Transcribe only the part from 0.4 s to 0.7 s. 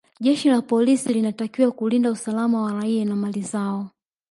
la